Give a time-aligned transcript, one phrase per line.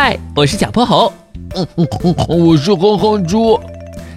[0.00, 1.12] 嗨，我是小泼猴。
[1.56, 3.58] 嗯嗯嗯，我是哼哼猪。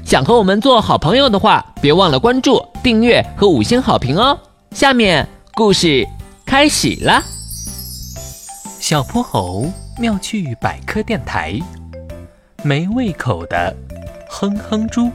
[0.05, 4.37] 想和我们做好朋友的话，别忘了关注、订阅和五星好评哦。
[4.75, 6.07] 下面故事
[6.45, 7.19] 开始了。
[8.79, 9.65] 小泼猴
[9.97, 11.59] 妙趣百科电台，
[12.61, 13.75] 没胃口的
[14.29, 15.09] 哼哼猪。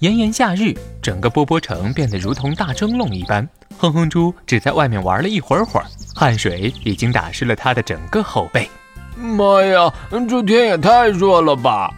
[0.00, 3.48] 炎炎夏日，整个波波城变得如同大蒸笼一般。
[3.78, 8.68] 哼哼猪只在外面玩了一会儿会儿，汗水已经打湿了他的整个后背。
[9.16, 9.92] 妈呀，
[10.28, 11.92] 这天也太热了吧！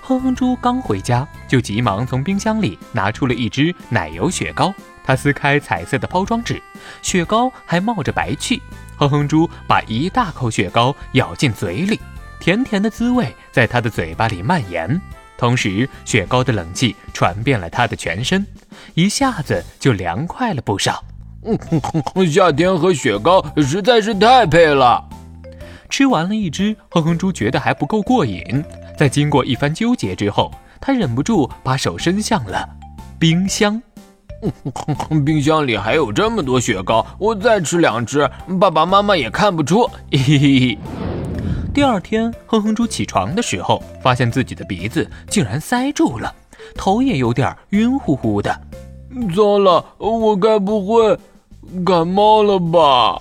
[0.00, 4.72] 哼哼猪刚回家，就急忙从冰箱里拿出了一只奶油雪糕。
[5.04, 6.62] 他撕开彩色的包装纸，
[7.02, 8.62] 雪糕还冒着白气。
[8.96, 12.00] 哼哼猪把一大口雪糕咬进嘴里，
[12.38, 15.00] 甜甜的滋味在他的嘴巴里蔓延，
[15.36, 18.46] 同时雪糕的冷气传遍了他的全身，
[18.94, 21.04] 一下子就凉快了不少。
[21.44, 25.04] 嗯，夏天和雪糕实在是太配了。
[25.88, 28.64] 吃完了一只，哼哼猪觉得还不够过瘾。
[28.96, 32.68] 在经过一番纠结之后，他忍不住把手伸向了
[33.18, 33.80] 冰箱。
[35.24, 38.30] 冰箱里还有这么多雪糕，我再吃两只，
[38.60, 39.88] 爸爸妈妈也看不出。
[40.12, 40.78] 嘿嘿嘿。
[41.72, 46.34] 第二天，哼哼猪起床的时候，发现自己的鼻子竟然塞住了，
[46.74, 48.60] 头也有点晕乎乎的。
[49.34, 51.18] 糟了，我该不会
[51.84, 53.20] 感冒了吧？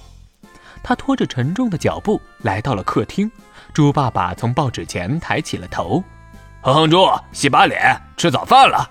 [0.87, 3.29] 他拖着沉重的脚步来到了客厅，
[3.73, 6.03] 猪爸爸从报纸前抬起了头
[6.61, 8.87] ：“哼哼猪，洗把脸，吃早饭了。”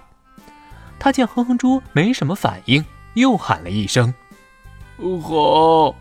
[0.98, 2.84] 他见哼哼猪没什么反应，
[3.14, 4.12] 又喊了一声
[5.22, 5.94] ：“好。”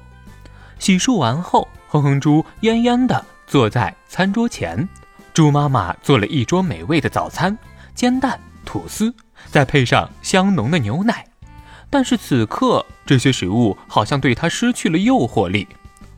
[0.79, 4.89] 洗漱完后，哼哼猪恹恹地坐在餐桌前，
[5.31, 7.55] 猪妈妈做了一桌美味的早餐：
[7.93, 9.13] 煎蛋、吐司，
[9.51, 11.23] 再配上香浓的牛奶。
[11.91, 15.67] 但是此刻，这些食物好像对他失去了诱惑力。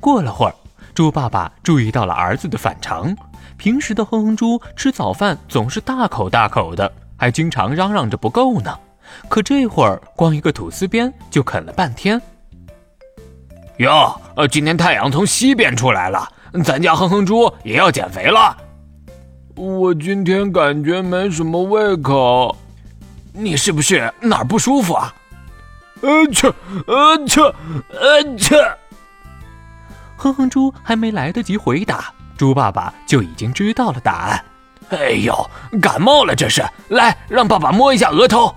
[0.05, 0.53] 过了会儿，
[0.93, 3.17] 猪爸爸注意到了儿子的反常。
[3.57, 8.77] 平时的哼哼猪吃早饭总是大口大口的，还经常嚷嚷着不够呢。
[9.27, 12.21] 可这会儿光一个吐司边就啃了半天。
[13.77, 16.31] 哟，呃，今天太阳从西边出来了，
[16.63, 18.55] 咱家哼哼猪也要减肥了。
[19.55, 22.55] 我今天感觉没什么胃口，
[23.33, 25.11] 你是不是哪儿不舒服啊？
[26.01, 26.53] 呃切，
[26.85, 28.55] 呃切，呃切。
[30.17, 34.45] 哼哼猪还没来得及回答，猪爸爸就已经知道了答案。
[34.89, 35.49] 哎呦，
[35.81, 36.63] 感冒了这是！
[36.89, 38.53] 来，让爸爸摸一下额头。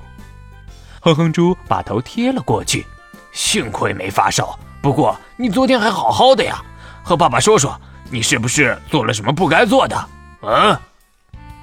[1.01, 2.87] 哼哼猪把头贴了过去，
[3.33, 4.59] 幸亏没发烧。
[4.83, 6.63] 不过你昨天还好好的呀，
[7.03, 7.79] 和爸爸说说，
[8.11, 10.09] 你是不是做了什么不该做的？
[10.43, 10.79] 嗯。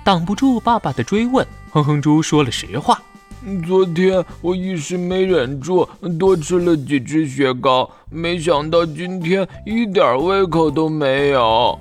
[0.04, 3.00] 挡不住爸爸的追问，哼哼猪说了实话。
[3.68, 5.88] 昨天我一时没忍住，
[6.20, 11.80] 多吃了几只雪糕，没想到今天一点胃口都没有。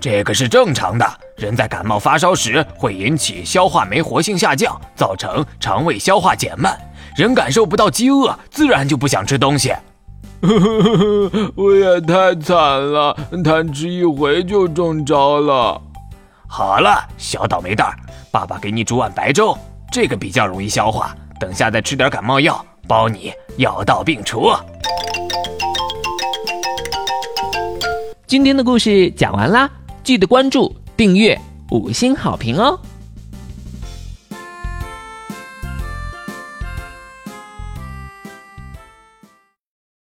[0.00, 1.06] 这个是正常的，
[1.36, 6.78] 人在感冒发烧时会引起消化酶活性下降，造成肠胃消化减慢，
[7.16, 9.72] 人感受不到饥饿，自然就不想吃东西。
[11.54, 15.82] 我也太惨了，贪吃一回就中招了。
[16.48, 17.94] 好了，小倒霉蛋儿，
[18.32, 19.56] 爸爸给你煮碗白粥。
[19.92, 24.48] 这个比较容易消化，等下再吃点感冒药，包你药到病除。
[28.24, 29.68] 今天的故事讲完啦，
[30.04, 31.36] 记得关注、订阅、
[31.72, 32.78] 五星好评哦。